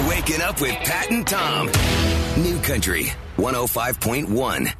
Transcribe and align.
You're 0.00 0.08
waking 0.08 0.40
up 0.40 0.60
with 0.62 0.74
Pat 0.76 1.10
and 1.10 1.26
Tom. 1.26 1.66
New 2.42 2.58
Country 2.60 3.12
105.1. 3.36 4.72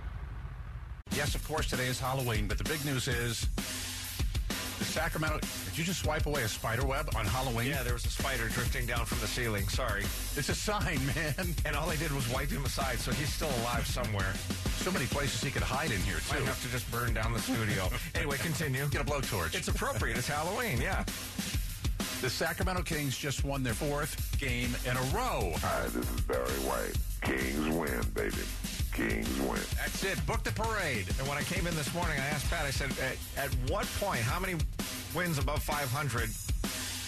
Yes, 1.12 1.34
of 1.34 1.46
course, 1.46 1.68
today 1.68 1.88
is 1.88 2.00
Halloween, 2.00 2.46
but 2.48 2.56
the 2.56 2.64
big 2.64 2.82
news 2.86 3.06
is 3.06 3.46
the 4.78 4.84
Sacramento. 4.84 5.38
Did 5.68 5.76
you 5.78 5.84
just 5.84 6.00
swipe 6.04 6.24
away 6.24 6.42
a 6.42 6.48
spider 6.48 6.86
web 6.86 7.10
on 7.16 7.26
Halloween? 7.26 7.66
Yeah, 7.66 7.82
there 7.82 7.92
was 7.92 8.06
a 8.06 8.10
spider 8.10 8.48
drifting 8.48 8.86
down 8.86 9.04
from 9.04 9.18
the 9.20 9.26
ceiling. 9.26 9.68
Sorry. 9.68 10.04
It's 10.36 10.48
a 10.48 10.54
sign, 10.54 11.04
man. 11.14 11.54
And 11.66 11.76
all 11.76 11.86
they 11.86 11.96
did 11.96 12.12
was 12.12 12.26
wipe 12.32 12.48
him 12.48 12.64
aside, 12.64 12.98
so 12.98 13.10
he's 13.12 13.30
still 13.30 13.50
alive 13.60 13.86
somewhere. 13.86 14.32
So 14.78 14.90
many 14.90 15.04
places 15.04 15.42
he 15.42 15.50
could 15.50 15.62
hide 15.62 15.90
in 15.90 16.00
here, 16.00 16.16
Might 16.30 16.38
too. 16.38 16.44
have 16.46 16.62
to 16.62 16.68
just 16.70 16.90
burn 16.90 17.12
down 17.12 17.34
the 17.34 17.40
studio. 17.40 17.90
anyway, 18.14 18.38
continue. 18.38 18.86
Get 18.88 19.02
a 19.02 19.04
blowtorch. 19.04 19.54
It's 19.54 19.68
appropriate. 19.68 20.16
It's 20.16 20.28
Halloween, 20.28 20.80
yeah. 20.80 21.04
The 22.20 22.28
Sacramento 22.28 22.82
Kings 22.82 23.16
just 23.16 23.44
won 23.44 23.62
their 23.62 23.72
fourth 23.72 24.38
game 24.38 24.74
in 24.84 24.94
a 24.94 25.02
row. 25.16 25.54
Hi, 25.56 25.84
this 25.84 26.10
is 26.10 26.20
Barry 26.22 26.44
White. 26.68 26.94
Kings 27.22 27.74
win, 27.74 28.02
baby. 28.14 28.44
Kings 28.92 29.40
win. 29.40 29.60
That's 29.76 30.04
it. 30.04 30.26
Book 30.26 30.42
the 30.42 30.52
parade. 30.52 31.06
And 31.18 31.26
when 31.26 31.38
I 31.38 31.42
came 31.42 31.66
in 31.66 31.74
this 31.76 31.94
morning, 31.94 32.18
I 32.18 32.26
asked 32.26 32.50
Pat, 32.50 32.66
I 32.66 32.70
said, 32.70 32.90
at, 33.00 33.16
at 33.42 33.50
what 33.70 33.86
point, 33.98 34.20
how 34.20 34.38
many 34.38 34.56
wins 35.14 35.38
above 35.38 35.62
500 35.62 36.28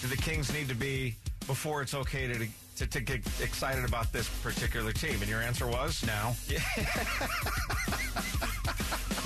do 0.01 0.07
the 0.07 0.17
Kings 0.17 0.51
need 0.51 0.67
to 0.69 0.75
be 0.75 1.15
before 1.45 1.83
it's 1.83 1.93
okay 1.93 2.27
to, 2.27 2.47
to, 2.77 2.87
to 2.87 2.99
get 2.99 3.19
excited 3.39 3.85
about 3.85 4.11
this 4.11 4.27
particular 4.41 4.91
team? 4.93 5.21
And 5.21 5.29
your 5.29 5.41
answer 5.41 5.67
was? 5.67 6.03
Now. 6.07 6.35
you 6.49 6.57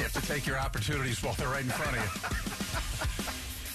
have 0.04 0.14
to 0.14 0.28
take 0.28 0.46
your 0.46 0.60
opportunities 0.60 1.24
while 1.24 1.34
they're 1.36 1.48
right 1.48 1.64
in 1.64 1.70
front 1.70 1.96
of 1.98 2.52
you. 2.52 2.57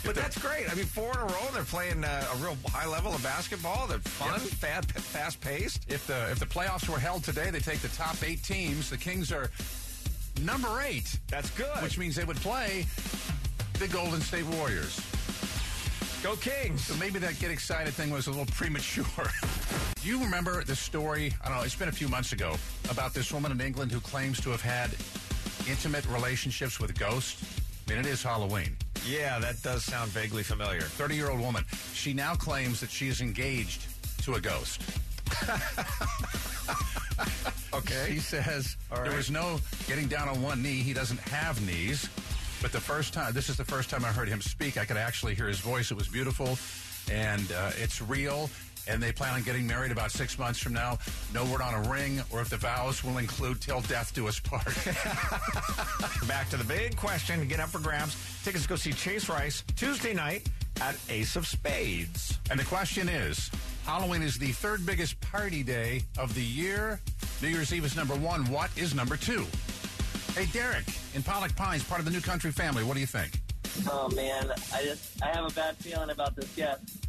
But 0.04 0.14
that's 0.16 0.36
great. 0.38 0.70
I 0.70 0.74
mean, 0.74 0.84
four 0.84 1.12
in 1.12 1.18
a 1.18 1.24
row. 1.24 1.48
They're 1.52 1.62
playing 1.62 2.02
uh, 2.04 2.24
a 2.32 2.36
real 2.38 2.56
high 2.68 2.86
level 2.88 3.14
of 3.14 3.22
basketball. 3.22 3.86
They're 3.86 3.98
fun, 4.00 4.40
fast, 4.40 4.90
fast 4.92 5.40
paced. 5.40 5.90
If 5.90 6.06
the 6.06 6.30
if 6.30 6.38
the 6.38 6.46
playoffs 6.46 6.88
were 6.88 6.98
held 6.98 7.22
today, 7.24 7.50
they 7.50 7.60
take 7.60 7.78
the 7.80 7.88
top 7.88 8.16
eight 8.22 8.42
teams. 8.42 8.90
The 8.90 8.96
Kings 8.96 9.30
are 9.30 9.50
number 10.42 10.80
eight, 10.82 11.18
That's 11.28 11.50
good. 11.50 11.82
which 11.82 11.98
means 11.98 12.16
they 12.16 12.24
would 12.24 12.38
play 12.38 12.86
the 13.78 13.86
Golden 13.88 14.20
State 14.20 14.46
Warriors. 14.46 15.00
Go 16.22 16.36
Kings. 16.36 16.84
So 16.84 16.94
maybe 16.96 17.18
that 17.18 17.38
get 17.38 17.50
excited 17.50 17.92
thing 17.94 18.10
was 18.10 18.26
a 18.26 18.30
little 18.30 18.46
premature. 18.54 19.04
Do 20.00 20.08
you 20.08 20.18
remember 20.22 20.64
the 20.64 20.74
story? 20.76 21.32
I 21.44 21.48
don't 21.48 21.58
know. 21.58 21.62
It's 21.64 21.74
been 21.76 21.88
a 21.88 21.92
few 21.92 22.08
months 22.08 22.32
ago 22.32 22.56
about 22.90 23.14
this 23.14 23.32
woman 23.32 23.52
in 23.52 23.60
England 23.60 23.92
who 23.92 24.00
claims 24.00 24.40
to 24.40 24.50
have 24.50 24.62
had 24.62 24.90
intimate 25.68 26.06
relationships 26.06 26.80
with 26.80 26.98
ghosts. 26.98 27.60
I 27.86 27.90
mean, 27.90 28.00
it 28.00 28.06
is 28.06 28.22
Halloween. 28.22 28.76
Yeah, 29.06 29.38
that 29.40 29.62
does 29.62 29.84
sound 29.84 30.10
vaguely 30.10 30.42
familiar. 30.42 30.82
30 30.82 31.14
year 31.14 31.30
old 31.30 31.40
woman. 31.40 31.64
She 31.92 32.12
now 32.12 32.34
claims 32.34 32.80
that 32.80 32.90
she 32.90 33.08
is 33.08 33.20
engaged 33.20 33.86
to 34.24 34.34
a 34.34 34.40
ghost. 34.40 34.82
Okay. 37.74 38.12
She 38.12 38.18
says 38.18 38.76
All 38.90 39.02
there 39.02 39.16
was 39.16 39.30
no 39.30 39.58
getting 39.86 40.06
down 40.06 40.28
on 40.28 40.42
one 40.42 40.62
knee. 40.62 40.82
He 40.82 40.92
doesn't 40.92 41.20
have 41.20 41.64
knees. 41.66 42.08
But 42.60 42.70
the 42.70 42.80
first 42.80 43.12
time, 43.14 43.32
this 43.32 43.48
is 43.48 43.56
the 43.56 43.64
first 43.64 43.90
time 43.90 44.04
I 44.04 44.08
heard 44.08 44.28
him 44.28 44.40
speak. 44.40 44.76
I 44.76 44.84
could 44.84 44.96
actually 44.96 45.34
hear 45.34 45.48
his 45.48 45.58
voice. 45.58 45.90
It 45.90 45.96
was 45.96 46.06
beautiful, 46.06 46.58
and 47.10 47.50
uh, 47.50 47.72
it's 47.76 48.00
real. 48.00 48.50
And 48.88 49.02
they 49.02 49.12
plan 49.12 49.34
on 49.34 49.42
getting 49.42 49.66
married 49.66 49.92
about 49.92 50.10
six 50.10 50.38
months 50.38 50.58
from 50.58 50.72
now. 50.72 50.98
No 51.32 51.44
word 51.44 51.60
on 51.60 51.74
a 51.74 51.88
ring, 51.88 52.20
or 52.30 52.40
if 52.40 52.48
the 52.50 52.56
vows 52.56 53.04
will 53.04 53.18
include 53.18 53.60
"till 53.60 53.80
death 53.82 54.12
do 54.14 54.26
us 54.28 54.40
part." 54.40 54.64
Back 56.28 56.48
to 56.50 56.56
the 56.56 56.64
big 56.66 56.96
question. 56.96 57.46
Get 57.46 57.60
up 57.60 57.68
for 57.68 57.78
grabs. 57.78 58.16
Tickets 58.44 58.64
to 58.64 58.68
go 58.68 58.76
see 58.76 58.92
Chase 58.92 59.28
Rice 59.28 59.62
Tuesday 59.76 60.14
night 60.14 60.48
at 60.80 60.96
Ace 61.08 61.36
of 61.36 61.46
Spades. 61.46 62.38
and 62.50 62.58
the 62.58 62.64
question 62.64 63.08
is: 63.08 63.50
Halloween 63.84 64.22
is 64.22 64.36
the 64.38 64.52
third 64.52 64.84
biggest 64.84 65.20
party 65.20 65.62
day 65.62 66.02
of 66.18 66.34
the 66.34 66.42
year. 66.42 67.00
New 67.40 67.48
Year's 67.48 67.72
Eve 67.72 67.84
is 67.84 67.96
number 67.96 68.14
one. 68.16 68.44
What 68.50 68.70
is 68.76 68.94
number 68.94 69.16
two? 69.16 69.44
Hey, 70.34 70.46
Derek 70.52 70.84
in 71.14 71.22
Pollock 71.22 71.54
Pines, 71.56 71.84
part 71.84 71.98
of 72.00 72.04
the 72.04 72.10
New 72.10 72.20
Country 72.20 72.50
family. 72.52 72.82
What 72.84 72.94
do 72.94 73.00
you 73.00 73.06
think? 73.06 73.40
Oh 73.90 74.08
man, 74.10 74.50
I 74.74 74.82
just 74.82 75.22
I 75.22 75.28
have 75.28 75.44
a 75.50 75.54
bad 75.54 75.76
feeling 75.76 76.10
about 76.10 76.34
this 76.36 76.52
guest. 76.56 77.06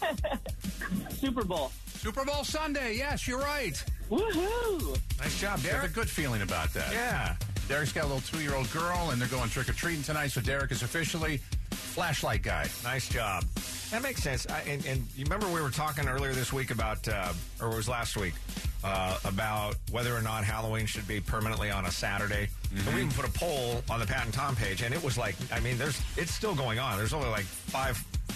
Super 1.10 1.44
Bowl. 1.44 1.70
Super 1.86 2.24
Bowl 2.24 2.44
Sunday. 2.44 2.96
Yes, 2.96 3.28
you're 3.28 3.38
right. 3.40 3.82
Woohoo! 4.10 4.98
Nice 5.18 5.40
job, 5.40 5.60
I 5.62 5.62
have 5.62 5.64
a 5.64 5.68
Derek. 5.80 5.92
good 5.92 6.10
feeling 6.10 6.42
about 6.42 6.72
that. 6.74 6.92
Yeah. 6.92 7.36
Derek's 7.68 7.92
got 7.92 8.04
a 8.04 8.06
little 8.08 8.22
two-year-old 8.22 8.70
girl, 8.72 9.10
and 9.12 9.20
they're 9.20 9.28
going 9.28 9.48
trick-or-treating 9.48 10.02
tonight, 10.02 10.28
so 10.32 10.40
Derek 10.40 10.72
is 10.72 10.82
officially 10.82 11.40
flashlight 11.70 12.42
guy. 12.42 12.68
Nice 12.82 13.08
job. 13.08 13.44
That 13.90 14.02
makes 14.02 14.22
sense. 14.22 14.46
I, 14.48 14.60
and, 14.62 14.84
and 14.86 15.06
you 15.16 15.24
remember 15.24 15.46
we 15.48 15.60
were 15.60 15.70
talking 15.70 16.08
earlier 16.08 16.32
this 16.32 16.52
week 16.52 16.70
about, 16.70 17.06
uh, 17.06 17.32
or 17.60 17.70
it 17.72 17.76
was 17.76 17.88
last 17.88 18.16
week, 18.16 18.34
uh, 18.82 19.18
about 19.24 19.76
whether 19.92 20.16
or 20.16 20.22
not 20.22 20.42
Halloween 20.44 20.86
should 20.86 21.06
be 21.06 21.20
permanently 21.20 21.70
on 21.70 21.86
a 21.86 21.90
Saturday. 21.90 22.48
And 22.74 22.94
we 22.94 23.02
even 23.02 23.12
put 23.12 23.28
a 23.28 23.32
poll 23.32 23.82
on 23.90 24.00
the 24.00 24.06
Pat 24.06 24.24
and 24.24 24.34
Tom 24.34 24.56
page, 24.56 24.82
and 24.82 24.92
it 24.94 25.02
was 25.02 25.18
like, 25.18 25.34
I 25.52 25.60
mean, 25.60 25.76
there's 25.78 26.00
it's 26.16 26.32
still 26.32 26.54
going 26.54 26.78
on. 26.78 26.96
There's 26.96 27.12
only 27.12 27.28
like 27.28 27.44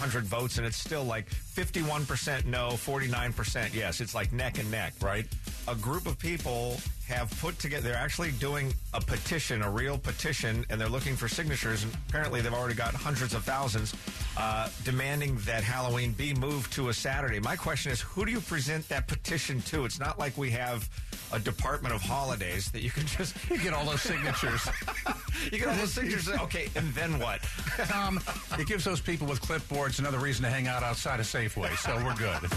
500 0.05 0.25
votes, 0.27 0.59
and 0.59 0.67
it's 0.67 0.77
still 0.77 1.05
like 1.05 1.31
51% 1.31 2.45
no, 2.45 2.69
49% 2.73 3.75
yes. 3.75 4.03
It's 4.03 4.15
like 4.15 4.33
neck 4.35 4.59
and 4.59 4.71
neck. 4.71 4.93
Right. 5.01 5.25
A 5.67 5.75
group 5.75 6.07
of 6.07 6.19
people 6.19 6.77
have 7.09 7.31
put 7.41 7.59
together, 7.59 7.89
they're 7.89 7.97
actually 7.97 8.33
doing 8.33 8.73
a 8.93 9.01
petition, 9.01 9.63
a 9.63 9.71
real 9.71 9.99
petition, 9.99 10.65
and 10.71 10.81
they're 10.81 10.89
looking 10.89 11.17
for 11.17 11.29
signatures. 11.29 11.85
And 11.85 11.93
apparently, 12.09 12.41
they've 12.41 12.53
already 12.53 12.75
got 12.75 12.95
hundreds 12.95 13.35
of 13.35 13.45
thousands 13.45 13.95
uh, 14.37 14.69
demanding 14.85 15.37
that 15.45 15.63
Halloween 15.63 16.13
be 16.13 16.35
moved 16.35 16.73
to 16.75 16.89
a 16.89 16.95
Saturday. 16.95 17.41
My 17.41 17.57
question 17.57 17.93
is 17.93 18.01
who 18.01 18.25
do 18.25 18.33
you 18.33 18.41
present 18.41 18.89
that 18.89 19.07
petition 19.07 19.61
to? 19.63 19.85
It's 19.85 20.01
not 20.01 20.19
like 20.19 20.37
we 20.37 20.51
have 20.51 20.89
a 21.33 21.39
Department 21.39 21.95
of 21.95 22.01
Holidays 22.01 22.71
that 22.73 22.83
you 22.83 22.91
can 22.91 23.07
just 23.07 23.35
You 23.51 23.59
get 23.63 23.73
all 23.73 23.85
those 23.85 24.03
signatures. 24.03 24.67
you 25.53 25.59
get 25.59 25.69
all 25.69 25.77
those 25.77 25.93
signatures. 25.93 26.29
Okay, 26.29 26.69
and 26.77 26.93
then 26.95 27.19
what? 27.19 27.43
Tom, 27.87 28.21
it 28.59 28.67
gives 28.67 28.85
those 28.85 29.01
people 29.01 29.27
with 29.27 29.41
clipboards 29.41 29.99
another 29.99 30.19
reason 30.19 30.45
to 30.45 30.51
hang 30.51 30.69
out 30.69 30.83
outside 30.83 31.21
of 31.21 31.27
Safeway, 31.27 31.77
so 31.77 31.97
we're 32.05 32.15
good. 32.15 32.51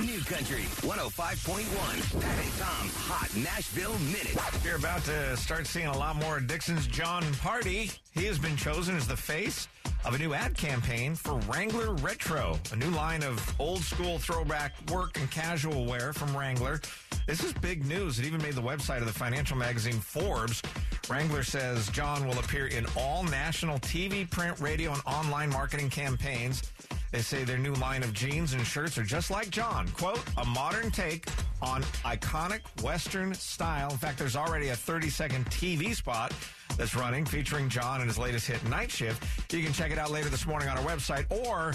New 0.00 0.20
Country 0.20 0.62
105.1. 0.80 2.20
Pat 2.20 2.44
and 2.44 2.52
Tom 2.58 2.88
Hot 3.06 3.36
Nashville 3.36 3.96
Minute. 3.98 4.36
You're 4.64 4.76
about 4.76 5.04
to 5.04 5.36
start 5.36 5.66
seeing 5.66 5.86
a 5.86 5.96
lot 5.96 6.16
more 6.16 6.38
of 6.38 6.46
Dixon's 6.46 6.86
John 6.86 7.22
Pardi. 7.34 7.96
He 8.12 8.24
has 8.24 8.38
been 8.38 8.56
chosen 8.56 8.96
as 8.96 9.06
the 9.06 9.16
face 9.16 9.68
of 10.04 10.14
a 10.14 10.18
new 10.18 10.32
ad 10.34 10.56
campaign 10.56 11.14
for 11.14 11.34
Wrangler 11.40 11.92
Retro, 11.94 12.58
a 12.72 12.76
new 12.76 12.90
line 12.90 13.22
of 13.22 13.40
old 13.60 13.80
school 13.80 14.18
throwback 14.18 14.72
work 14.90 15.18
and 15.20 15.30
casual 15.30 15.84
wear 15.84 16.12
from 16.12 16.36
Wrangler. 16.36 16.80
This 17.26 17.44
is 17.44 17.52
big 17.52 17.84
news. 17.84 18.18
It 18.18 18.24
even 18.24 18.42
made 18.42 18.54
the 18.54 18.62
website 18.62 18.98
of 18.98 19.06
the 19.06 19.12
financial 19.12 19.56
magazine 19.56 20.00
Forbes. 20.00 20.62
Wrangler 21.08 21.42
says 21.42 21.88
John 21.90 22.26
will 22.26 22.38
appear 22.38 22.66
in 22.66 22.86
all 22.96 23.22
national 23.24 23.78
TV, 23.80 24.28
print, 24.28 24.58
radio, 24.58 24.92
and 24.92 25.02
online 25.06 25.50
marketing 25.50 25.90
campaigns. 25.90 26.62
They 27.12 27.20
say 27.20 27.44
their 27.44 27.58
new 27.58 27.74
line 27.74 28.02
of 28.02 28.14
jeans 28.14 28.54
and 28.54 28.66
shirts 28.66 28.96
are 28.96 29.04
just 29.04 29.30
like 29.30 29.50
John. 29.50 29.86
Quote, 29.88 30.22
a 30.38 30.44
modern 30.46 30.90
take 30.90 31.28
on 31.60 31.82
iconic 32.04 32.60
Western 32.82 33.34
style. 33.34 33.90
In 33.90 33.98
fact, 33.98 34.18
there's 34.18 34.34
already 34.34 34.70
a 34.70 34.76
30 34.76 35.10
second 35.10 35.44
TV 35.46 35.94
spot 35.94 36.32
that's 36.78 36.96
running 36.96 37.26
featuring 37.26 37.68
John 37.68 38.00
and 38.00 38.08
his 38.08 38.16
latest 38.18 38.46
hit, 38.46 38.66
Night 38.66 38.90
Shift. 38.90 39.22
You 39.52 39.62
can 39.62 39.74
check 39.74 39.92
it 39.92 39.98
out 39.98 40.10
later 40.10 40.30
this 40.30 40.46
morning 40.46 40.68
on 40.70 40.78
our 40.78 40.84
website 40.84 41.30
or 41.30 41.74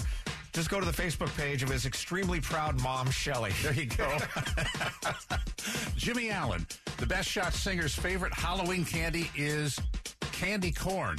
just 0.52 0.70
go 0.70 0.80
to 0.80 0.86
the 0.86 0.92
Facebook 0.92 1.34
page 1.36 1.62
of 1.62 1.68
his 1.68 1.86
extremely 1.86 2.40
proud 2.40 2.82
mom, 2.82 3.08
Shelly. 3.08 3.52
There 3.62 3.72
you 3.72 3.86
go. 3.86 4.18
Jimmy 5.96 6.30
Allen, 6.30 6.66
the 6.96 7.06
best 7.06 7.28
shot 7.28 7.52
singer's 7.52 7.94
favorite 7.94 8.34
Halloween 8.34 8.84
candy 8.84 9.30
is 9.36 9.78
candy 10.32 10.72
corn. 10.72 11.16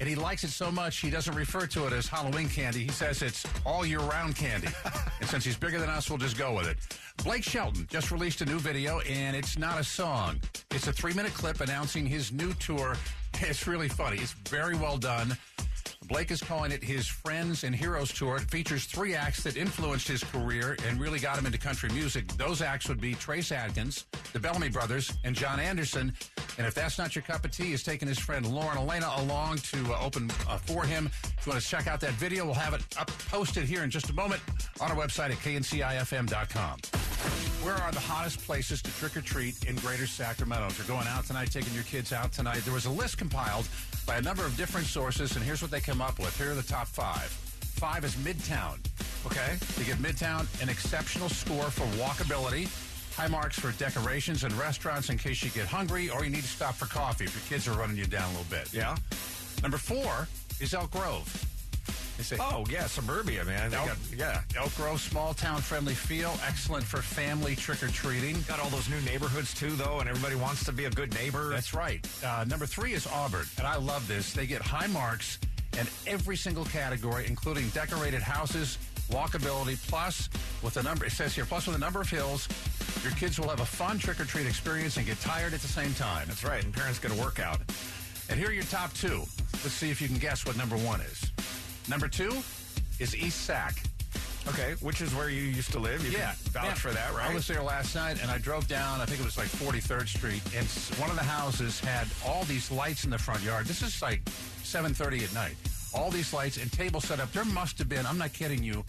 And 0.00 0.08
he 0.08 0.14
likes 0.14 0.44
it 0.44 0.50
so 0.50 0.70
much 0.70 0.98
he 0.98 1.10
doesn't 1.10 1.34
refer 1.34 1.66
to 1.66 1.86
it 1.86 1.92
as 1.92 2.06
Halloween 2.06 2.48
candy. 2.48 2.84
He 2.84 2.90
says 2.90 3.22
it's 3.22 3.44
all 3.64 3.86
year 3.86 4.00
round 4.00 4.36
candy. 4.36 4.68
and 5.20 5.28
since 5.28 5.44
he's 5.44 5.56
bigger 5.56 5.78
than 5.78 5.88
us, 5.88 6.10
we'll 6.10 6.18
just 6.18 6.36
go 6.36 6.54
with 6.54 6.68
it. 6.68 6.76
Blake 7.24 7.42
Shelton 7.42 7.86
just 7.90 8.10
released 8.10 8.40
a 8.42 8.44
new 8.44 8.58
video, 8.58 9.00
and 9.00 9.34
it's 9.34 9.58
not 9.58 9.80
a 9.80 9.84
song. 9.84 10.40
It's 10.70 10.86
a 10.86 10.92
three 10.92 11.14
minute 11.14 11.32
clip 11.32 11.60
announcing 11.60 12.06
his 12.06 12.32
new 12.32 12.52
tour. 12.54 12.96
It's 13.40 13.66
really 13.66 13.88
funny. 13.88 14.18
It's 14.18 14.32
very 14.32 14.76
well 14.76 14.96
done. 14.96 15.36
Blake 16.08 16.30
is 16.30 16.40
calling 16.40 16.70
it 16.70 16.84
his 16.84 17.06
Friends 17.06 17.64
and 17.64 17.74
Heroes 17.74 18.12
Tour. 18.12 18.36
It 18.36 18.48
features 18.50 18.84
three 18.84 19.14
acts 19.14 19.42
that 19.42 19.56
influenced 19.56 20.06
his 20.06 20.22
career 20.22 20.76
and 20.86 21.00
really 21.00 21.18
got 21.18 21.36
him 21.36 21.46
into 21.46 21.58
country 21.58 21.90
music. 21.90 22.28
Those 22.36 22.62
acts 22.62 22.88
would 22.88 23.00
be 23.00 23.14
Trace 23.14 23.50
Adkins, 23.50 24.06
the 24.32 24.38
Bellamy 24.38 24.68
Brothers, 24.68 25.12
and 25.24 25.34
John 25.34 25.58
Anderson. 25.58 26.12
And 26.58 26.66
if 26.66 26.74
that's 26.74 26.98
not 26.98 27.14
your 27.14 27.22
cup 27.22 27.44
of 27.44 27.50
tea, 27.50 27.64
he's 27.64 27.82
taking 27.82 28.08
his 28.08 28.18
friend 28.18 28.46
Lauren 28.46 28.78
Alaina 28.78 29.10
along 29.16 29.58
to 29.58 29.92
uh, 29.92 30.04
open 30.04 30.30
uh, 30.48 30.56
for 30.56 30.84
him. 30.84 31.10
If 31.24 31.46
you 31.46 31.52
want 31.52 31.62
to 31.62 31.68
check 31.68 31.86
out 31.86 32.00
that 32.00 32.12
video, 32.12 32.44
we'll 32.44 32.54
have 32.54 32.74
it 32.74 32.82
up 32.98 33.10
posted 33.28 33.64
here 33.64 33.84
in 33.84 33.90
just 33.90 34.08
a 34.10 34.14
moment 34.14 34.40
on 34.80 34.90
our 34.90 34.96
website 34.96 35.30
at 35.30 35.38
kncifm.com. 35.38 36.78
Where 37.62 37.74
are 37.74 37.92
the 37.92 38.00
hottest 38.00 38.38
places 38.46 38.80
to 38.82 38.90
trick 38.98 39.16
or 39.16 39.20
treat 39.20 39.64
in 39.64 39.76
Greater 39.76 40.06
Sacramento? 40.06 40.66
If 40.68 40.78
you're 40.78 40.86
going 40.86 41.08
out 41.08 41.26
tonight, 41.26 41.50
taking 41.50 41.74
your 41.74 41.82
kids 41.84 42.12
out 42.12 42.32
tonight, 42.32 42.58
there 42.64 42.74
was 42.74 42.86
a 42.86 42.90
list 42.90 43.18
compiled 43.18 43.68
by 44.06 44.16
a 44.16 44.22
number 44.22 44.46
of 44.46 44.56
different 44.56 44.86
sources, 44.86 45.34
and 45.36 45.44
here's 45.44 45.62
what 45.62 45.70
they 45.70 45.80
come 45.80 46.00
up 46.00 46.18
with. 46.18 46.36
Here 46.38 46.52
are 46.52 46.54
the 46.54 46.62
top 46.62 46.86
five. 46.86 47.28
Five 47.76 48.04
is 48.04 48.14
Midtown. 48.16 48.78
Okay. 49.26 49.56
They 49.76 49.84
give 49.84 49.98
Midtown 49.98 50.46
an 50.62 50.68
exceptional 50.68 51.28
score 51.28 51.64
for 51.64 51.84
walkability, 51.98 52.68
high 53.16 53.26
marks 53.28 53.58
for 53.58 53.72
decorations 53.72 54.44
and 54.44 54.52
restaurants 54.54 55.08
in 55.08 55.16
case 55.16 55.42
you 55.42 55.48
get 55.50 55.66
hungry 55.66 56.10
or 56.10 56.22
you 56.22 56.30
need 56.30 56.42
to 56.42 56.48
stop 56.48 56.74
for 56.74 56.84
coffee 56.84 57.24
if 57.24 57.34
your 57.34 57.42
kids 57.48 57.66
are 57.66 57.72
running 57.78 57.96
you 57.96 58.04
down 58.04 58.24
a 58.24 58.38
little 58.38 58.44
bit. 58.50 58.72
Yeah. 58.74 58.94
Number 59.62 59.78
four 59.78 60.28
is 60.60 60.74
Elk 60.74 60.90
Grove. 60.90 61.24
They 62.18 62.22
say, 62.22 62.36
Oh, 62.38 62.64
yeah, 62.70 62.86
suburbia, 62.86 63.42
man. 63.44 63.72
Elk, 63.72 63.86
got, 63.86 63.96
yeah. 64.14 64.40
Elk 64.54 64.74
Grove, 64.76 65.00
small 65.00 65.32
town 65.32 65.62
friendly 65.62 65.94
feel, 65.94 66.34
excellent 66.46 66.84
for 66.84 66.98
family 66.98 67.56
trick 67.56 67.82
or 67.82 67.88
treating. 67.88 68.36
Got 68.48 68.60
all 68.60 68.68
those 68.68 68.88
new 68.90 69.00
neighborhoods, 69.00 69.54
too, 69.54 69.70
though, 69.76 70.00
and 70.00 70.08
everybody 70.10 70.34
wants 70.34 70.64
to 70.64 70.72
be 70.72 70.84
a 70.84 70.90
good 70.90 71.12
neighbor. 71.14 71.48
That's 71.48 71.72
right. 71.72 72.06
Uh, 72.24 72.44
number 72.46 72.66
three 72.66 72.92
is 72.92 73.06
Auburn, 73.06 73.46
and 73.58 73.66
I 73.66 73.76
love 73.76 74.06
this. 74.08 74.32
They 74.34 74.46
get 74.46 74.60
high 74.60 74.88
marks 74.88 75.38
in 75.78 75.86
every 76.06 76.36
single 76.36 76.64
category, 76.66 77.26
including 77.26 77.68
decorated 77.70 78.22
houses, 78.22 78.78
walkability, 79.10 79.76
plus 79.88 80.28
with 80.62 80.76
a 80.78 80.82
number, 80.82 81.04
it 81.04 81.12
says 81.12 81.34
here, 81.34 81.44
plus 81.44 81.66
with 81.66 81.76
a 81.76 81.78
number 81.78 82.00
of 82.00 82.08
hills, 82.08 82.48
your 83.06 83.14
kids 83.14 83.38
will 83.38 83.48
have 83.48 83.60
a 83.60 83.64
fun 83.64 83.98
trick 83.98 84.18
or 84.18 84.24
treat 84.24 84.46
experience 84.46 84.96
and 84.96 85.06
get 85.06 85.20
tired 85.20 85.54
at 85.54 85.60
the 85.60 85.68
same 85.68 85.94
time. 85.94 86.26
That's 86.26 86.42
right. 86.42 86.64
And 86.64 86.74
parents 86.74 86.98
get 86.98 87.12
a 87.12 87.14
workout. 87.14 87.60
And 88.28 88.36
here 88.38 88.48
are 88.48 88.52
your 88.52 88.64
top 88.64 88.92
two. 88.94 89.18
Let's 89.62 89.72
see 89.74 89.90
if 89.90 90.02
you 90.02 90.08
can 90.08 90.18
guess 90.18 90.44
what 90.44 90.56
number 90.56 90.76
one 90.76 91.00
is. 91.00 91.30
Number 91.88 92.08
two 92.08 92.32
is 92.98 93.14
East 93.14 93.42
Sac. 93.42 93.76
Okay, 94.48 94.74
which 94.80 95.00
is 95.00 95.14
where 95.14 95.28
you 95.30 95.42
used 95.42 95.70
to 95.72 95.78
live. 95.78 96.04
You 96.04 96.18
Yeah, 96.18 96.32
can 96.42 96.52
vouch 96.52 96.64
yeah. 96.64 96.74
for 96.74 96.90
that, 96.90 97.14
right? 97.14 97.30
I 97.30 97.34
was 97.34 97.46
there 97.46 97.62
last 97.62 97.94
night, 97.94 98.20
and 98.22 98.30
I 98.30 98.38
drove 98.38 98.66
down. 98.68 99.00
I 99.00 99.04
think 99.04 99.20
it 99.20 99.24
was 99.24 99.36
like 99.36 99.48
43rd 99.48 100.06
Street, 100.08 100.42
and 100.56 100.66
one 101.00 101.10
of 101.10 101.16
the 101.16 101.22
houses 101.24 101.80
had 101.80 102.06
all 102.24 102.44
these 102.44 102.70
lights 102.70 103.04
in 103.04 103.10
the 103.10 103.18
front 103.18 103.42
yard. 103.42 103.66
This 103.66 103.82
is 103.82 104.00
like 104.02 104.24
7:30 104.62 105.24
at 105.24 105.34
night. 105.34 105.56
All 105.94 106.10
these 106.10 106.32
lights 106.32 106.58
and 106.58 106.70
tables 106.72 107.04
set 107.04 107.18
up. 107.20 107.32
There 107.32 107.44
must 107.44 107.78
have 107.78 107.88
been. 107.88 108.04
I'm 108.06 108.18
not 108.18 108.32
kidding 108.32 108.62
you. 108.62 108.84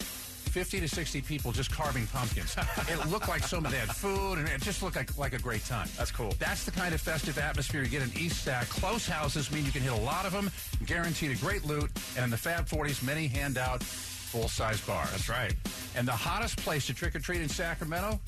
50 0.48 0.80
to 0.80 0.88
60 0.88 1.22
people 1.22 1.52
just 1.52 1.70
carving 1.70 2.06
pumpkins. 2.08 2.56
it 2.88 3.06
looked 3.08 3.28
like 3.28 3.42
so 3.42 3.60
many. 3.60 3.74
They 3.74 3.80
had 3.80 3.94
food, 3.94 4.38
and 4.38 4.48
it 4.48 4.62
just 4.62 4.82
looked 4.82 4.96
like, 4.96 5.16
like 5.18 5.32
a 5.32 5.38
great 5.38 5.64
time. 5.64 5.88
That's 5.96 6.10
cool. 6.10 6.34
That's 6.38 6.64
the 6.64 6.70
kind 6.70 6.94
of 6.94 7.00
festive 7.00 7.38
atmosphere 7.38 7.82
you 7.82 7.88
get 7.88 8.02
in 8.02 8.10
East 8.18 8.44
Sac. 8.44 8.68
Close 8.68 9.06
houses 9.06 9.50
mean 9.52 9.64
you 9.64 9.72
can 9.72 9.82
hit 9.82 9.92
a 9.92 9.96
lot 9.96 10.26
of 10.26 10.32
them, 10.32 10.50
guaranteed 10.86 11.30
a 11.30 11.40
great 11.40 11.64
loot, 11.64 11.90
and 12.16 12.24
in 12.24 12.30
the 12.30 12.36
Fab 12.36 12.66
40s, 12.66 13.02
many 13.02 13.26
hand 13.26 13.58
out 13.58 13.82
full-size 13.82 14.80
bars. 14.82 15.10
That's 15.10 15.28
right. 15.28 15.54
And 15.96 16.06
the 16.06 16.12
hottest 16.12 16.58
place 16.58 16.86
to 16.86 16.94
trick 16.94 17.14
or 17.16 17.20
treat 17.20 17.40
in 17.40 17.48
Sacramento? 17.48 18.20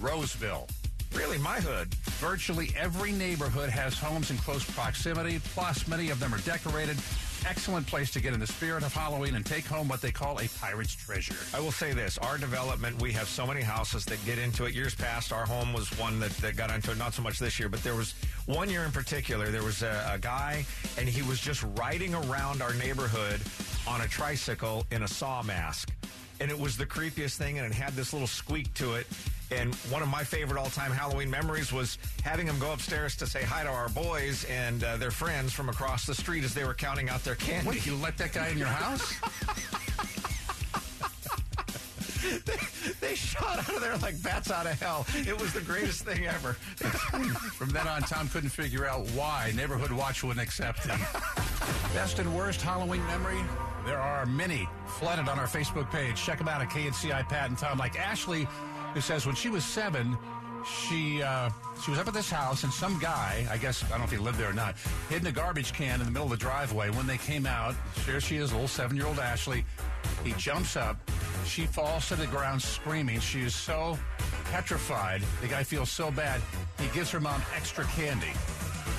Roseville. 0.00 0.66
Really, 1.14 1.38
my 1.38 1.60
hood. 1.60 1.94
Virtually 2.20 2.74
every 2.76 3.12
neighborhood 3.12 3.70
has 3.70 3.98
homes 3.98 4.30
in 4.30 4.36
close 4.38 4.64
proximity, 4.72 5.40
plus 5.54 5.88
many 5.88 6.10
of 6.10 6.20
them 6.20 6.34
are 6.34 6.40
decorated. 6.40 6.96
Excellent 7.44 7.86
place 7.86 8.10
to 8.12 8.20
get 8.20 8.34
in 8.34 8.40
the 8.40 8.46
spirit 8.46 8.82
of 8.82 8.92
Halloween 8.92 9.34
and 9.34 9.44
take 9.44 9.64
home 9.66 9.88
what 9.88 10.00
they 10.00 10.10
call 10.10 10.38
a 10.40 10.48
pirate's 10.60 10.94
treasure. 10.94 11.36
I 11.54 11.60
will 11.60 11.72
say 11.72 11.92
this: 11.92 12.18
our 12.18 12.38
development, 12.38 13.00
we 13.00 13.12
have 13.12 13.28
so 13.28 13.46
many 13.46 13.62
houses 13.62 14.04
that 14.06 14.24
get 14.24 14.38
into 14.38 14.64
it. 14.64 14.74
Years 14.74 14.94
past, 14.94 15.32
our 15.32 15.46
home 15.46 15.72
was 15.72 15.88
one 15.98 16.18
that, 16.20 16.30
that 16.38 16.56
got 16.56 16.70
into 16.70 16.90
it. 16.90 16.98
Not 16.98 17.14
so 17.14 17.22
much 17.22 17.38
this 17.38 17.58
year, 17.58 17.68
but 17.68 17.82
there 17.82 17.94
was 17.94 18.14
one 18.46 18.68
year 18.70 18.84
in 18.84 18.92
particular. 18.92 19.50
There 19.50 19.62
was 19.62 19.82
a, 19.82 20.10
a 20.14 20.18
guy, 20.18 20.64
and 20.98 21.08
he 21.08 21.22
was 21.22 21.40
just 21.40 21.64
riding 21.76 22.14
around 22.14 22.62
our 22.62 22.74
neighborhood 22.74 23.40
on 23.86 24.00
a 24.00 24.08
tricycle 24.08 24.86
in 24.90 25.02
a 25.02 25.08
saw 25.08 25.42
mask, 25.42 25.92
and 26.40 26.50
it 26.50 26.58
was 26.58 26.76
the 26.76 26.86
creepiest 26.86 27.36
thing. 27.36 27.58
And 27.58 27.66
it 27.66 27.72
had 27.72 27.92
this 27.92 28.12
little 28.12 28.28
squeak 28.28 28.72
to 28.74 28.94
it. 28.94 29.06
And 29.50 29.74
one 29.90 30.02
of 30.02 30.08
my 30.08 30.24
favorite 30.24 30.58
all-time 30.58 30.90
Halloween 30.90 31.30
memories 31.30 31.72
was 31.72 31.98
having 32.22 32.46
him 32.46 32.58
go 32.58 32.72
upstairs 32.72 33.16
to 33.16 33.26
say 33.26 33.42
hi 33.42 33.62
to 33.62 33.68
our 33.68 33.88
boys 33.90 34.44
and 34.44 34.82
uh, 34.82 34.96
their 34.96 35.10
friends 35.10 35.52
from 35.52 35.68
across 35.68 36.04
the 36.04 36.14
street 36.14 36.44
as 36.44 36.52
they 36.52 36.64
were 36.64 36.74
counting 36.74 37.08
out 37.08 37.22
their 37.22 37.36
candy. 37.36 37.68
Wait, 37.68 37.86
you 37.86 37.94
let 37.96 38.18
that 38.18 38.32
guy 38.32 38.48
in 38.48 38.58
your 38.58 38.66
house? 38.66 39.14
They 43.00 43.14
shot 43.14 43.58
out 43.58 43.68
of 43.68 43.80
there 43.80 43.96
like 43.98 44.20
bats 44.22 44.50
out 44.50 44.66
of 44.66 44.80
hell. 44.80 45.06
It 45.14 45.40
was 45.40 45.52
the 45.52 45.60
greatest 45.60 46.04
thing 46.04 46.26
ever. 46.26 46.52
From 47.54 47.70
then 47.70 47.86
on, 47.86 48.02
Tom 48.02 48.28
couldn't 48.28 48.50
figure 48.50 48.86
out 48.86 49.06
why 49.10 49.52
Neighborhood 49.54 49.92
Watch 49.92 50.22
wouldn't 50.22 50.44
accept 50.44 50.86
him. 50.86 50.98
Best 51.94 52.18
and 52.18 52.34
worst 52.34 52.62
Halloween 52.62 53.04
memory? 53.06 53.40
There 53.84 53.98
are 53.98 54.26
many 54.26 54.68
flooded 54.86 55.28
on 55.28 55.38
our 55.38 55.46
Facebook 55.46 55.90
page. 55.90 56.16
Check 56.22 56.38
them 56.38 56.48
out 56.48 56.60
at 56.60 56.68
KNCI 56.70 57.28
Pat 57.28 57.48
and 57.48 57.58
Tom. 57.58 57.78
Like 57.78 57.98
Ashley, 57.98 58.48
who 58.96 59.02
says 59.02 59.26
when 59.26 59.34
she 59.34 59.50
was 59.50 59.62
seven, 59.62 60.16
she 60.64 61.22
uh, 61.22 61.50
she 61.84 61.90
was 61.90 62.00
up 62.00 62.08
at 62.08 62.14
this 62.14 62.30
house 62.30 62.64
and 62.64 62.72
some 62.72 62.98
guy, 62.98 63.46
I 63.50 63.58
guess 63.58 63.84
I 63.84 63.88
don't 63.90 63.98
know 63.98 64.04
if 64.04 64.10
he 64.10 64.16
lived 64.16 64.38
there 64.38 64.48
or 64.48 64.54
not, 64.54 64.74
hid 65.10 65.20
in 65.20 65.26
a 65.26 65.32
garbage 65.32 65.74
can 65.74 66.00
in 66.00 66.06
the 66.06 66.10
middle 66.10 66.24
of 66.24 66.30
the 66.30 66.38
driveway. 66.38 66.88
When 66.88 67.06
they 67.06 67.18
came 67.18 67.44
out, 67.44 67.74
there 68.06 68.22
she 68.22 68.36
is, 68.36 68.54
little 68.54 68.66
seven 68.66 68.96
year 68.96 69.04
old 69.04 69.18
Ashley. 69.18 69.66
He 70.24 70.32
jumps 70.38 70.76
up. 70.76 70.96
She 71.44 71.66
falls 71.66 72.08
to 72.08 72.16
the 72.16 72.26
ground 72.28 72.62
screaming. 72.62 73.20
She 73.20 73.42
is 73.42 73.54
so 73.54 73.98
petrified. 74.46 75.22
The 75.42 75.48
guy 75.48 75.62
feels 75.62 75.90
so 75.90 76.10
bad. 76.10 76.40
He 76.80 76.88
gives 76.94 77.10
her 77.10 77.20
mom 77.20 77.42
extra 77.54 77.84
candy. 77.84 78.32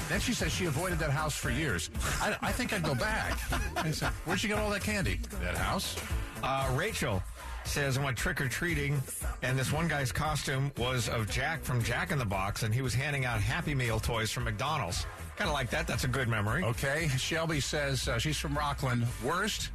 Then 0.10 0.20
she 0.20 0.34
says 0.34 0.52
she 0.52 0.66
avoided 0.66 1.00
that 1.00 1.10
house 1.10 1.36
for 1.36 1.50
years. 1.50 1.90
I, 2.22 2.38
I 2.42 2.52
think 2.52 2.74
I'd 2.74 2.84
go 2.84 2.96
back. 2.96 3.38
I 3.76 3.92
said, 3.92 4.10
Where'd 4.26 4.42
you 4.42 4.50
get 4.50 4.58
all 4.58 4.70
that 4.70 4.82
candy? 4.84 5.20
That 5.42 5.56
house? 5.56 5.98
Uh, 6.42 6.72
Rachel 6.76 7.22
says, 7.66 7.98
I 7.98 8.04
went 8.04 8.18
trick 8.18 8.40
or 8.40 8.48
treating, 8.48 9.02
and 9.42 9.60
this 9.60 9.74
one 9.74 9.88
guy's 9.90 10.12
costume 10.12 10.72
was 10.78 11.10
of 11.10 11.30
Jack 11.30 11.62
from 11.64 11.84
Jack 11.84 12.12
in 12.12 12.18
the 12.18 12.26
Box, 12.26 12.64
and 12.64 12.74
he 12.74 12.82
was 12.82 12.94
handing 12.94 13.26
out 13.26 13.42
Happy 13.42 13.76
Meal 13.76 14.00
toys 14.00 14.32
from 14.32 14.46
McDonald's. 14.46 15.06
Kind 15.36 15.50
of 15.50 15.54
like 15.54 15.70
that. 15.72 15.86
That's 15.86 16.06
a 16.06 16.08
good 16.08 16.28
memory. 16.30 16.64
Okay. 16.64 17.10
Shelby 17.18 17.60
says 17.60 18.08
uh, 18.08 18.18
she's 18.18 18.38
from 18.38 18.56
Rocklin. 18.56 19.06
Worst? 19.24 19.72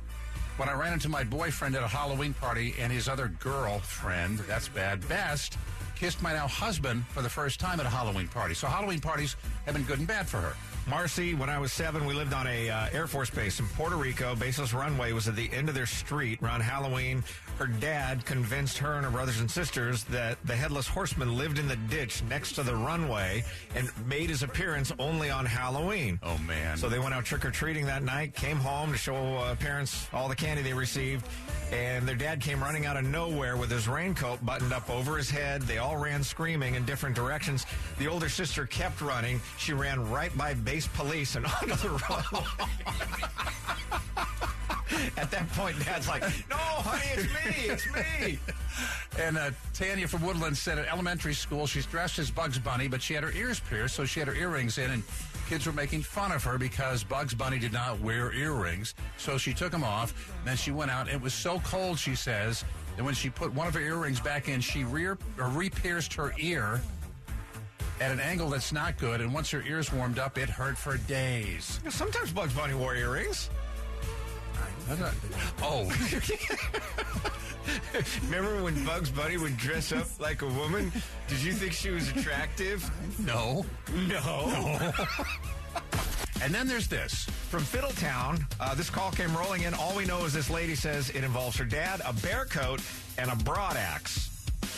When 0.56 0.68
I 0.68 0.72
ran 0.74 0.92
into 0.92 1.08
my 1.08 1.24
boyfriend 1.24 1.76
at 1.76 1.82
a 1.82 1.88
Halloween 1.88 2.34
party 2.34 2.74
and 2.78 2.92
his 2.92 3.08
other 3.08 3.28
girlfriend, 3.40 4.38
that's 4.40 4.68
bad. 4.68 5.06
Best, 5.08 5.56
kissed 6.02 6.20
my 6.20 6.32
now 6.32 6.48
husband 6.48 7.06
for 7.10 7.22
the 7.22 7.28
first 7.28 7.60
time 7.60 7.78
at 7.78 7.86
a 7.86 7.88
Halloween 7.88 8.26
party. 8.26 8.54
So 8.54 8.66
Halloween 8.66 8.98
parties 8.98 9.36
have 9.66 9.74
been 9.74 9.84
good 9.84 10.00
and 10.00 10.08
bad 10.08 10.26
for 10.26 10.38
her. 10.38 10.56
Marcy, 10.88 11.32
when 11.32 11.48
I 11.48 11.60
was 11.60 11.72
seven, 11.72 12.06
we 12.06 12.12
lived 12.12 12.34
on 12.34 12.48
a 12.48 12.68
uh, 12.68 12.88
Air 12.92 13.06
Force 13.06 13.30
base 13.30 13.60
in 13.60 13.66
Puerto 13.66 13.94
Rico. 13.94 14.34
Baseless 14.34 14.74
Runway 14.74 15.12
was 15.12 15.28
at 15.28 15.36
the 15.36 15.48
end 15.52 15.68
of 15.68 15.76
their 15.76 15.86
street 15.86 16.42
around 16.42 16.62
Halloween. 16.62 17.22
Her 17.56 17.68
dad 17.68 18.24
convinced 18.26 18.78
her 18.78 18.94
and 18.94 19.04
her 19.04 19.12
brothers 19.12 19.38
and 19.38 19.48
sisters 19.48 20.02
that 20.04 20.38
the 20.44 20.56
headless 20.56 20.88
horseman 20.88 21.38
lived 21.38 21.60
in 21.60 21.68
the 21.68 21.76
ditch 21.76 22.24
next 22.24 22.54
to 22.54 22.64
the 22.64 22.74
runway 22.74 23.44
and 23.76 23.88
made 24.08 24.28
his 24.28 24.42
appearance 24.42 24.92
only 24.98 25.30
on 25.30 25.46
Halloween. 25.46 26.18
Oh, 26.24 26.36
man. 26.38 26.76
So 26.78 26.88
they 26.88 26.98
went 26.98 27.14
out 27.14 27.24
trick 27.24 27.44
or 27.44 27.52
treating 27.52 27.86
that 27.86 28.02
night, 28.02 28.34
came 28.34 28.56
home 28.56 28.90
to 28.90 28.98
show 28.98 29.14
uh, 29.14 29.54
parents 29.54 30.08
all 30.12 30.28
the 30.28 30.34
candy 30.34 30.62
they 30.62 30.74
received, 30.74 31.24
and 31.70 32.08
their 32.08 32.16
dad 32.16 32.40
came 32.40 32.60
running 32.60 32.86
out 32.86 32.96
of 32.96 33.04
nowhere 33.04 33.56
with 33.56 33.70
his 33.70 33.86
raincoat 33.86 34.44
buttoned 34.44 34.72
up 34.72 34.90
over 34.90 35.16
his 35.16 35.30
head. 35.30 35.62
They 35.62 35.78
all 35.78 35.91
ran 35.96 36.22
screaming 36.22 36.74
in 36.74 36.84
different 36.84 37.16
directions. 37.16 37.66
The 37.98 38.08
older 38.08 38.28
sister 38.28 38.66
kept 38.66 39.00
running. 39.00 39.40
She 39.58 39.72
ran 39.72 40.08
right 40.10 40.36
by 40.36 40.54
base 40.54 40.88
police 40.88 41.36
and 41.36 41.46
onto 41.62 41.74
the 41.76 41.90
road. 41.90 42.44
At 45.16 45.30
that 45.30 45.48
point, 45.52 45.78
Dad's 45.84 46.06
like, 46.06 46.22
"No, 46.50 46.56
honey, 46.56 47.06
it's 47.14 47.32
me, 47.32 47.70
it's 47.70 47.86
me." 47.94 48.38
And 49.18 49.38
uh, 49.38 49.50
Tanya 49.74 50.06
from 50.06 50.22
Woodland 50.22 50.56
said 50.56 50.78
at 50.78 50.86
elementary 50.88 51.34
school 51.34 51.66
she's 51.66 51.86
dressed 51.86 52.18
as 52.18 52.30
Bugs 52.30 52.58
Bunny, 52.58 52.88
but 52.88 53.00
she 53.02 53.14
had 53.14 53.24
her 53.24 53.32
ears 53.32 53.60
pierced, 53.60 53.94
so 53.94 54.04
she 54.04 54.20
had 54.20 54.28
her 54.28 54.34
earrings 54.34 54.78
in, 54.78 54.90
and 54.90 55.02
kids 55.48 55.66
were 55.66 55.72
making 55.72 56.02
fun 56.02 56.32
of 56.32 56.42
her 56.44 56.58
because 56.58 57.04
Bugs 57.04 57.34
Bunny 57.34 57.58
did 57.58 57.72
not 57.72 58.00
wear 58.00 58.32
earrings. 58.32 58.94
So 59.16 59.38
she 59.38 59.52
took 59.52 59.70
them 59.70 59.84
off. 59.84 60.14
Then 60.44 60.56
she 60.56 60.70
went 60.70 60.90
out. 60.90 61.08
It 61.08 61.20
was 61.20 61.34
so 61.34 61.60
cold, 61.60 61.98
she 61.98 62.14
says, 62.14 62.64
that 62.96 63.04
when 63.04 63.14
she 63.14 63.30
put 63.30 63.52
one 63.54 63.66
of 63.66 63.74
her 63.74 63.80
earrings 63.80 64.20
back 64.20 64.48
in, 64.48 64.60
she 64.60 64.84
rear 64.84 65.18
re-pierced 65.36 66.14
her 66.14 66.32
ear 66.38 66.80
at 68.00 68.10
an 68.10 68.20
angle 68.20 68.50
that's 68.50 68.72
not 68.72 68.98
good. 68.98 69.20
And 69.20 69.32
once 69.32 69.50
her 69.50 69.62
ears 69.62 69.92
warmed 69.92 70.18
up, 70.18 70.38
it 70.38 70.48
hurt 70.48 70.76
for 70.76 70.96
days. 70.98 71.80
Sometimes 71.88 72.32
Bugs 72.32 72.52
Bunny 72.52 72.74
wore 72.74 72.94
earrings. 72.94 73.50
Oh, 75.62 75.90
Remember 78.24 78.62
when 78.62 78.84
Bugs 78.84 79.10
Bunny 79.10 79.36
would 79.36 79.56
dress 79.56 79.92
up 79.92 80.06
like 80.20 80.42
a 80.42 80.48
woman? 80.48 80.90
Did 81.28 81.42
you 81.42 81.52
think 81.52 81.72
she 81.72 81.90
was 81.90 82.10
attractive? 82.10 82.90
no. 83.18 83.64
No. 84.08 84.92
And 86.42 86.52
then 86.52 86.66
there's 86.66 86.88
this. 86.88 87.24
From 87.50 87.62
Fiddletown, 87.62 88.44
uh, 88.58 88.74
this 88.74 88.90
call 88.90 89.12
came 89.12 89.34
rolling 89.36 89.62
in. 89.62 89.74
All 89.74 89.94
we 89.94 90.04
know 90.04 90.24
is 90.24 90.32
this 90.32 90.50
lady 90.50 90.74
says 90.74 91.08
it 91.10 91.22
involves 91.22 91.56
her 91.56 91.64
dad, 91.64 92.02
a 92.04 92.12
bear 92.14 92.46
coat, 92.46 92.80
and 93.16 93.30
a 93.30 93.36
broad 93.36 93.76
axe. 93.76 94.31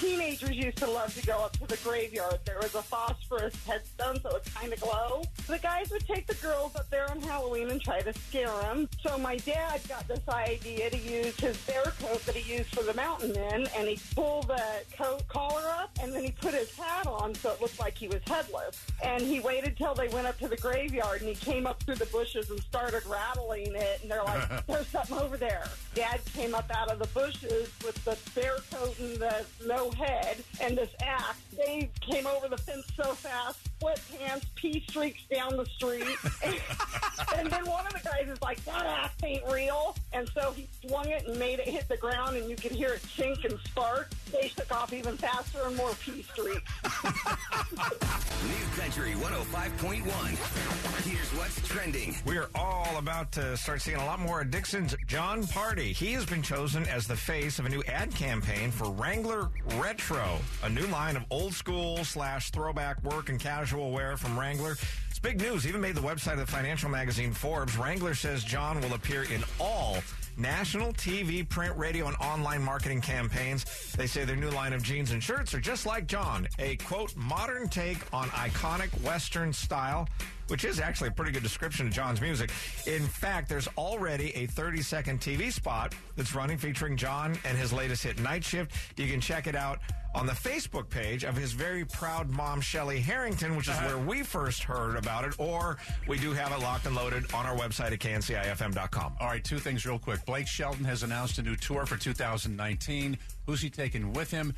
Teenagers 0.04 0.54
used 0.54 0.76
to 0.76 0.86
love 0.86 1.14
to 1.14 1.26
go 1.26 1.38
up 1.38 1.52
to 1.58 1.66
the 1.66 1.78
graveyard. 1.78 2.38
There 2.44 2.58
was 2.60 2.74
a 2.74 2.82
phosphorus 2.82 3.54
headstone, 3.66 4.20
so 4.20 4.36
it 4.36 4.46
kind 4.54 4.72
of 4.72 4.80
glow. 4.80 5.22
The 5.46 5.58
guys 5.58 5.90
would 5.90 6.06
take 6.06 6.26
the 6.26 6.34
girls 6.34 6.76
up 6.76 6.90
there 6.90 7.10
on 7.10 7.22
Halloween 7.22 7.70
and 7.70 7.80
try 7.80 8.02
to 8.02 8.12
scare 8.12 8.52
them. 8.62 8.88
So 9.00 9.16
my 9.16 9.36
dad 9.38 9.80
got 9.88 10.06
this 10.06 10.20
idea 10.28 10.90
to 10.90 10.98
use 10.98 11.34
his 11.40 11.56
bear 11.66 11.84
coat 12.00 12.24
that 12.26 12.34
he 12.34 12.56
used 12.56 12.74
for 12.74 12.82
the 12.82 12.92
mountain 12.94 13.32
men, 13.32 13.66
and 13.76 13.88
he 13.88 13.98
pulled 14.14 14.48
the 14.48 14.62
coat 14.96 15.26
collar 15.28 15.62
up, 15.70 15.90
and 16.02 16.12
then 16.12 16.22
he 16.22 16.32
put 16.32 16.52
his 16.52 16.74
hat 16.76 17.06
on 17.06 17.34
so 17.34 17.52
it 17.52 17.60
looked 17.62 17.80
like 17.80 17.96
he 17.96 18.08
was 18.08 18.20
headless. 18.26 18.84
And 19.02 19.22
he 19.22 19.40
waited 19.40 19.76
till 19.76 19.94
they 19.94 20.08
went 20.08 20.26
up 20.26 20.38
to 20.40 20.48
the 20.48 20.56
graveyard, 20.56 21.22
and 21.22 21.30
he 21.30 21.34
came 21.34 21.66
up 21.66 21.82
through 21.82 21.96
the 21.96 22.06
bushes 22.06 22.50
and 22.50 22.60
started 22.60 23.06
rattling 23.06 23.74
it, 23.74 24.00
and 24.02 24.10
they're 24.10 24.24
like, 24.24 24.66
"There's 24.66 24.88
something 24.88 25.16
over 25.16 25.38
there." 25.38 25.64
Dad 25.94 26.20
came 26.34 26.54
up 26.54 26.70
out 26.74 26.90
of 26.90 26.98
the 26.98 27.06
bushes 27.18 27.70
with 27.84 28.04
the 28.04 28.18
bear 28.38 28.56
coat 28.70 28.98
and 28.98 29.16
the 29.16 29.44
no 29.66 29.90
head 29.94 30.42
and 30.60 30.76
this 30.76 30.90
axe. 31.02 31.38
They 31.56 31.90
came 32.00 32.26
over 32.26 32.48
the 32.48 32.58
fence 32.58 32.86
so 32.96 33.14
fast, 33.14 33.58
split 33.84 34.00
pants, 34.18 34.46
pea 34.54 34.82
streaks 34.88 35.22
down 35.30 35.56
the 35.56 35.66
street. 35.66 36.04
and 37.36 37.50
then 37.50 37.66
one 37.66 37.86
of 37.86 37.92
the 37.92 38.00
guys 38.02 38.28
is 38.28 38.40
like, 38.40 38.62
that 38.64 38.86
ass 38.86 39.10
ain't 39.22 39.44
real. 39.50 39.94
And 40.12 40.28
so 40.34 40.52
he 40.52 40.68
swung 40.86 41.08
it 41.10 41.26
and 41.26 41.38
made 41.38 41.58
it 41.58 41.68
hit 41.68 41.88
the 41.88 41.96
ground, 41.96 42.36
and 42.36 42.48
you 42.48 42.56
could 42.56 42.72
hear 42.72 42.94
it 42.94 43.02
chink 43.02 43.44
and 43.44 43.58
spark. 43.66 44.10
They 44.32 44.48
took 44.48 44.72
off 44.72 44.92
even 44.92 45.16
faster 45.16 45.58
and 45.66 45.76
more 45.76 45.92
pea 46.00 46.22
streaks. 46.22 46.72
New 48.44 48.80
Country 48.80 49.12
105.1. 49.12 51.04
Here's 51.04 51.28
what's 51.30 51.68
trending. 51.68 52.16
We 52.26 52.38
are 52.38 52.48
all 52.54 52.96
about 52.98 53.32
to 53.32 53.56
start 53.56 53.82
seeing 53.82 53.98
a 53.98 54.04
lot 54.04 54.18
more 54.20 54.40
of 54.42 54.50
Dixon's 54.50 54.94
John 55.06 55.42
Pardi. 55.44 55.92
He 55.94 56.12
has 56.12 56.24
been 56.24 56.42
chosen 56.42 56.86
as 56.86 57.06
the 57.06 57.16
face 57.16 57.58
of 57.58 57.66
a 57.66 57.68
new 57.68 57.82
ad 57.84 58.14
campaign 58.14 58.70
for 58.70 58.90
Wrangler 58.90 59.50
Retro, 59.76 60.38
a 60.62 60.70
new 60.70 60.86
line 60.86 61.16
of 61.16 61.24
old 61.30 61.54
school 61.54 62.04
slash 62.04 62.50
throwback 62.50 63.02
work 63.02 63.28
and 63.28 63.40
casual 63.40 63.73
wear 63.78 64.16
from 64.16 64.38
Wrangler. 64.38 64.76
It's 65.10 65.18
big 65.18 65.40
news. 65.40 65.66
Even 65.66 65.80
made 65.80 65.94
the 65.94 66.00
website 66.00 66.34
of 66.34 66.40
the 66.40 66.46
financial 66.46 66.88
magazine 66.88 67.32
Forbes. 67.32 67.76
Wrangler 67.76 68.14
says 68.14 68.44
John 68.44 68.80
will 68.80 68.94
appear 68.94 69.24
in 69.24 69.44
all 69.60 69.98
national 70.36 70.92
TV, 70.92 71.48
print, 71.48 71.76
radio, 71.76 72.08
and 72.08 72.16
online 72.16 72.62
marketing 72.62 73.00
campaigns. 73.00 73.64
They 73.96 74.06
say 74.06 74.24
their 74.24 74.36
new 74.36 74.50
line 74.50 74.72
of 74.72 74.82
jeans 74.82 75.10
and 75.10 75.22
shirts 75.22 75.54
are 75.54 75.60
just 75.60 75.86
like 75.86 76.06
John, 76.06 76.48
a 76.58 76.76
quote, 76.76 77.14
modern 77.16 77.68
take 77.68 77.98
on 78.12 78.28
iconic 78.28 78.88
Western 79.02 79.52
style, 79.52 80.08
which 80.48 80.64
is 80.64 80.80
actually 80.80 81.08
a 81.08 81.12
pretty 81.12 81.32
good 81.32 81.42
description 81.42 81.86
of 81.86 81.92
John's 81.92 82.20
music. 82.20 82.50
In 82.86 83.02
fact, 83.02 83.48
there's 83.48 83.68
already 83.76 84.34
a 84.36 84.46
30 84.46 84.82
second 84.82 85.20
TV 85.20 85.52
spot 85.52 85.94
that's 86.16 86.34
running 86.34 86.58
featuring 86.58 86.96
John 86.96 87.36
and 87.44 87.56
his 87.56 87.72
latest 87.72 88.04
hit, 88.04 88.20
Night 88.20 88.44
Shift. 88.44 88.72
You 88.96 89.06
can 89.08 89.20
check 89.20 89.46
it 89.46 89.54
out 89.54 89.80
on 90.14 90.26
the 90.26 90.32
Facebook 90.32 90.88
page 90.88 91.24
of 91.24 91.36
his 91.36 91.52
very 91.52 91.84
proud 91.84 92.30
mom, 92.30 92.60
Shelly 92.60 93.00
Harrington, 93.00 93.56
which 93.56 93.68
is 93.68 93.74
uh-huh. 93.74 93.88
where 93.88 93.98
we 93.98 94.22
first 94.22 94.62
heard 94.62 94.96
about 94.96 95.24
it, 95.24 95.34
or 95.38 95.76
we 96.06 96.18
do 96.18 96.32
have 96.32 96.52
it 96.52 96.60
locked 96.60 96.86
and 96.86 96.94
loaded 96.94 97.32
on 97.34 97.46
our 97.46 97.56
website 97.56 97.92
at 97.92 97.98
kncifm.com. 97.98 99.14
All 99.20 99.26
right, 99.26 99.42
two 99.42 99.58
things 99.58 99.84
real 99.84 99.98
quick. 99.98 100.24
Blake 100.24 100.46
Shelton 100.46 100.84
has 100.84 101.02
announced 101.02 101.38
a 101.38 101.42
new 101.42 101.56
tour 101.56 101.84
for 101.84 101.96
2019. 101.96 103.18
Who's 103.46 103.60
he 103.60 103.70
taking 103.70 104.12
with 104.12 104.30
him? 104.30 104.54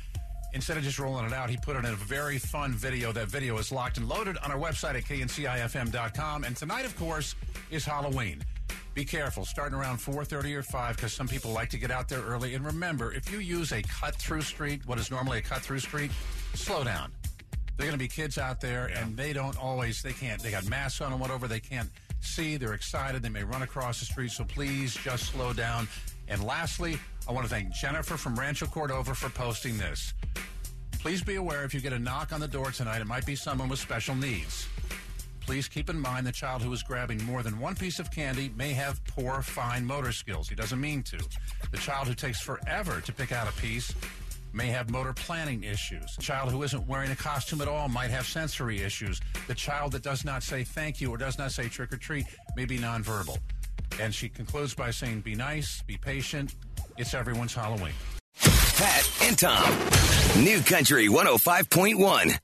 Instead 0.53 0.77
of 0.77 0.83
just 0.83 0.97
rolling 0.97 1.25
it 1.25 1.33
out, 1.33 1.49
he 1.49 1.57
put 1.57 1.75
it 1.75 1.79
in 1.79 1.93
a 1.93 1.95
very 1.95 2.37
fun 2.37 2.73
video. 2.73 3.11
That 3.11 3.27
video 3.27 3.57
is 3.57 3.71
locked 3.71 3.97
and 3.97 4.07
loaded 4.07 4.37
on 4.37 4.51
our 4.51 4.57
website 4.57 4.95
at 4.95 5.03
kncifm.com. 5.03 6.43
And 6.43 6.55
tonight, 6.55 6.85
of 6.85 6.97
course, 6.97 7.35
is 7.69 7.85
Halloween. 7.85 8.43
Be 8.93 9.05
careful, 9.05 9.45
starting 9.45 9.77
around 9.77 9.97
4.30 9.97 10.55
or 10.55 10.63
5, 10.63 10.95
because 10.95 11.13
some 11.13 11.27
people 11.27 11.51
like 11.51 11.69
to 11.69 11.77
get 11.77 11.91
out 11.91 12.09
there 12.09 12.21
early. 12.21 12.55
And 12.55 12.65
remember, 12.65 13.13
if 13.13 13.31
you 13.31 13.39
use 13.39 13.71
a 13.71 13.83
cut-through 13.83 14.41
street, 14.41 14.81
what 14.87 14.97
is 14.97 15.11
normally 15.11 15.37
a 15.37 15.41
cut-through 15.41 15.79
street, 15.79 16.09
slow 16.55 16.83
down. 16.83 17.11
They're 17.77 17.85
going 17.85 17.91
to 17.91 18.03
be 18.03 18.07
kids 18.07 18.39
out 18.39 18.59
there, 18.59 18.87
and 18.87 19.15
they 19.15 19.33
don't 19.33 19.55
always, 19.61 20.01
they 20.01 20.13
can't, 20.13 20.41
they 20.41 20.49
got 20.49 20.65
masks 20.67 20.99
on 21.01 21.11
and 21.11 21.21
whatever, 21.21 21.47
they 21.47 21.59
can't 21.59 21.89
see, 22.21 22.57
they're 22.57 22.73
excited, 22.73 23.21
they 23.21 23.29
may 23.29 23.43
run 23.43 23.61
across 23.61 23.99
the 23.99 24.05
street, 24.05 24.31
so 24.31 24.43
please 24.45 24.95
just 24.95 25.25
slow 25.25 25.53
down. 25.53 25.87
And 26.27 26.43
lastly, 26.43 26.97
I 27.27 27.33
want 27.33 27.45
to 27.45 27.49
thank 27.49 27.73
Jennifer 27.73 28.15
from 28.15 28.35
Rancho 28.35 28.67
Cordova 28.67 29.13
for 29.13 29.29
posting 29.29 29.77
this. 29.77 30.13
Please 30.99 31.21
be 31.21 31.35
aware 31.35 31.65
if 31.65 31.73
you 31.73 31.81
get 31.81 31.91
a 31.91 31.99
knock 31.99 32.31
on 32.31 32.39
the 32.39 32.47
door 32.47 32.71
tonight, 32.71 33.01
it 33.01 33.07
might 33.07 33.25
be 33.25 33.35
someone 33.35 33.67
with 33.67 33.79
special 33.79 34.15
needs. 34.15 34.67
Please 35.41 35.67
keep 35.67 35.89
in 35.89 35.99
mind 35.99 36.25
the 36.25 36.31
child 36.31 36.61
who 36.61 36.71
is 36.71 36.83
grabbing 36.83 37.23
more 37.25 37.43
than 37.43 37.59
one 37.59 37.75
piece 37.75 37.99
of 37.99 38.11
candy 38.11 38.51
may 38.55 38.73
have 38.73 39.03
poor 39.05 39.41
fine 39.41 39.85
motor 39.85 40.11
skills. 40.11 40.47
He 40.47 40.55
doesn't 40.55 40.79
mean 40.79 41.03
to. 41.03 41.17
The 41.71 41.77
child 41.77 42.07
who 42.07 42.13
takes 42.13 42.39
forever 42.39 43.01
to 43.01 43.13
pick 43.13 43.31
out 43.31 43.47
a 43.47 43.53
piece 43.53 43.93
may 44.53 44.67
have 44.67 44.89
motor 44.89 45.13
planning 45.13 45.63
issues. 45.63 46.15
The 46.15 46.21
child 46.21 46.51
who 46.51 46.63
isn't 46.63 46.87
wearing 46.87 47.11
a 47.11 47.15
costume 47.15 47.61
at 47.61 47.67
all 47.67 47.89
might 47.89 48.09
have 48.09 48.25
sensory 48.25 48.81
issues. 48.81 49.19
The 49.47 49.55
child 49.55 49.91
that 49.93 50.01
does 50.01 50.23
not 50.23 50.43
say 50.43 50.63
thank 50.63 51.01
you 51.01 51.11
or 51.11 51.17
does 51.17 51.37
not 51.37 51.51
say 51.51 51.67
trick 51.67 51.93
or 51.93 51.97
treat 51.97 52.25
may 52.55 52.65
be 52.65 52.77
nonverbal. 52.77 53.37
And 54.01 54.13
she 54.13 54.29
concludes 54.29 54.73
by 54.73 54.91
saying, 54.91 55.21
be 55.21 55.35
nice, 55.35 55.81
be 55.83 55.97
patient. 55.97 56.55
It's 56.97 57.13
everyone's 57.13 57.53
Halloween. 57.53 57.93
Pat 58.41 59.09
and 59.21 59.37
Tom. 59.37 59.69
New 60.43 60.61
Country 60.61 61.07
105.1. 61.07 62.39